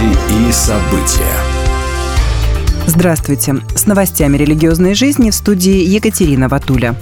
[0.00, 1.34] Новости и события.
[2.86, 3.56] Здравствуйте.
[3.74, 6.94] С новостями религиозной жизни в студии Екатерина Ватуля.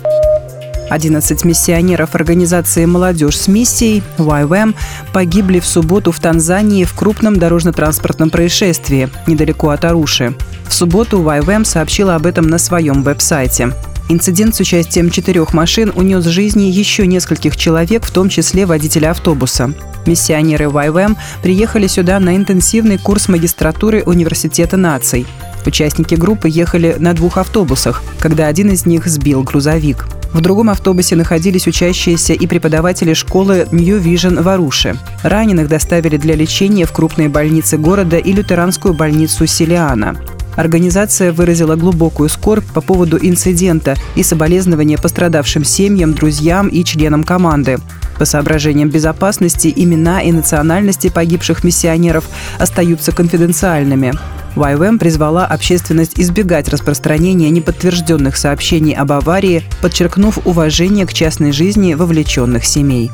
[0.91, 4.75] 11 миссионеров организации «Молодежь с миссией» YWAM
[5.13, 10.35] погибли в субботу в Танзании в крупном дорожно-транспортном происшествии недалеко от Аруши.
[10.67, 13.73] В субботу YWAM сообщила об этом на своем веб-сайте.
[14.11, 19.75] Инцидент с участием четырех машин унес жизни еще нескольких человек, в том числе водителя автобуса.
[20.07, 25.27] Миссионеры YWAM приехали сюда на интенсивный курс магистратуры Университета наций.
[25.67, 30.07] Участники группы ехали на двух автобусах, когда один из них сбил грузовик.
[30.33, 34.97] В другом автобусе находились учащиеся и преподаватели школы New Vision в Аруше.
[35.23, 40.17] Раненых доставили для лечения в крупные больницы города и лютеранскую больницу Силиана.
[40.59, 47.79] Организация выразила глубокую скорбь по поводу инцидента и соболезнования пострадавшим семьям, друзьям и членам команды.
[48.19, 52.25] По соображениям безопасности имена и национальности погибших миссионеров
[52.59, 54.15] остаются конфиденциальными.
[54.57, 62.65] YWAM призвала общественность избегать распространения неподтвержденных сообщений об аварии, подчеркнув уважение к частной жизни вовлеченных
[62.65, 63.13] семей.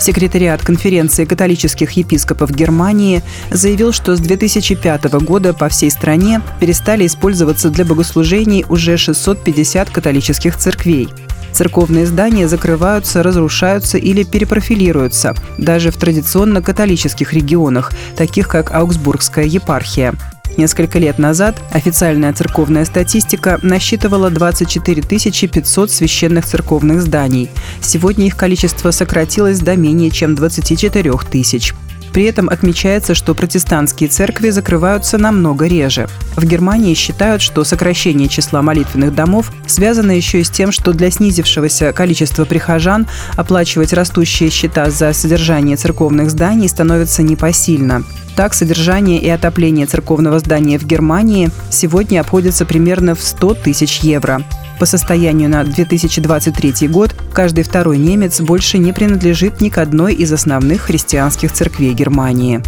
[0.00, 7.68] Секретариат конференции католических епископов Германии заявил, что с 2005 года по всей стране перестали использоваться
[7.68, 11.10] для богослужений уже 650 католических церквей.
[11.52, 20.14] Церковные здания закрываются, разрушаются или перепрофилируются, даже в традиционно католических регионах, таких как Аугсбургская епархия.
[20.56, 27.48] Несколько лет назад официальная церковная статистика насчитывала 24 500 священных церковных зданий.
[27.80, 31.74] Сегодня их количество сократилось до менее чем 24 тысяч.
[32.12, 36.08] При этом отмечается, что протестантские церкви закрываются намного реже.
[36.36, 41.10] В Германии считают, что сокращение числа молитвенных домов связано еще и с тем, что для
[41.10, 48.04] снизившегося количества прихожан оплачивать растущие счета за содержание церковных зданий становится непосильно.
[48.36, 54.42] Так, содержание и отопление церковного здания в Германии сегодня обходится примерно в 100 тысяч евро.
[54.80, 60.32] По состоянию на 2023 год каждый второй немец больше не принадлежит ни к одной из
[60.32, 62.62] основных христианских церквей Германии.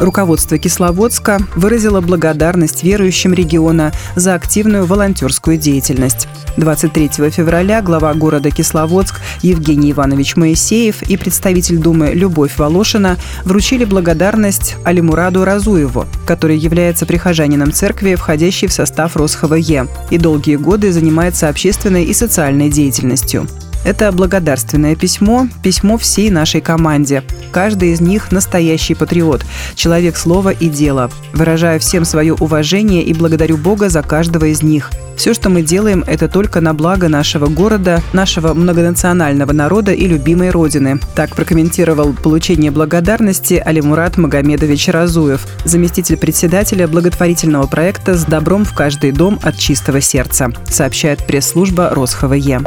[0.00, 6.26] Руководство Кисловодска выразило благодарность верующим региона за активную волонтерскую деятельность.
[6.56, 14.76] 23 февраля глава города Кисловодск Евгений Иванович Моисеев и представитель Думы Любовь Волошина вручили благодарность
[14.84, 22.04] Алимураду Разуеву, который является прихожанином церкви, входящей в состав РосХВЕ, и долгие годы занимается общественной
[22.04, 23.46] и социальной деятельностью.
[23.84, 27.22] Это благодарственное письмо, письмо всей нашей команде.
[27.50, 31.10] Каждый из них настоящий патриот, человек слова и дела.
[31.32, 34.90] Выражаю всем свое уважение и благодарю Бога за каждого из них.
[35.16, 40.50] Все, что мы делаем, это только на благо нашего города, нашего многонационального народа и любимой
[40.50, 40.98] Родины.
[41.14, 49.12] Так прокомментировал получение благодарности Алимурат Магомедович Разуев, заместитель председателя благотворительного проекта «С добром в каждый
[49.12, 52.60] дом от чистого сердца», сообщает пресс-служба РосХВЕ.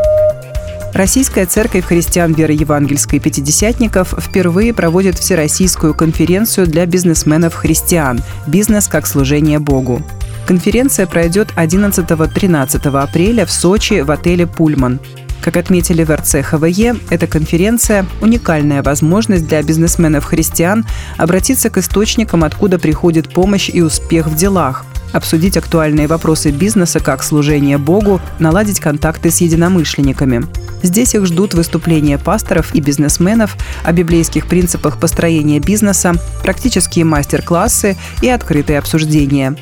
[0.93, 9.57] Российская церковь христиан веры евангельской пятидесятников впервые проводит всероссийскую конференцию для бизнесменов-христиан «Бизнес как служение
[9.57, 10.03] Богу».
[10.45, 14.99] Конференция пройдет 11-13 апреля в Сочи в отеле «Пульман».
[15.41, 20.85] Как отметили в РЦ ХВЕ, эта конференция– уникальная возможность для бизнесменов-христиан
[21.17, 27.23] обратиться к источникам, откуда приходит помощь и успех в делах, обсудить актуальные вопросы бизнеса как
[27.23, 30.45] служение Богу, наладить контакты с единомышленниками.
[30.81, 38.29] Здесь их ждут выступления пасторов и бизнесменов о библейских принципах построения бизнеса, практические мастер-классы и
[38.29, 39.55] открытые обсуждения.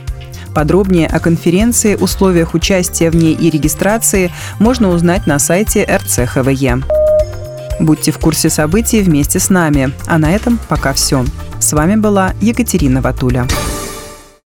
[0.53, 6.81] Подробнее о конференции, условиях участия в ней и регистрации можно узнать на сайте РЦХВЕ.
[7.79, 9.91] Будьте в курсе событий вместе с нами.
[10.07, 11.25] А на этом пока все.
[11.59, 13.47] С вами была Екатерина Ватуля.